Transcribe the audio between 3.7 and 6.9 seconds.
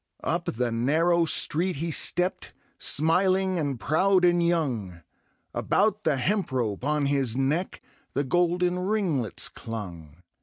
proud and young; About the hemp rope